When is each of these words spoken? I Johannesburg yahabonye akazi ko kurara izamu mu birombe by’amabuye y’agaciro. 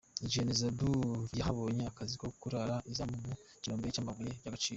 I 0.25 0.27
Johannesburg 0.31 1.29
yahabonye 1.39 1.83
akazi 1.91 2.15
ko 2.21 2.27
kurara 2.41 2.75
izamu 2.91 3.15
mu 3.25 3.33
birombe 3.61 3.85
by’amabuye 3.91 4.31
y’agaciro. 4.43 4.69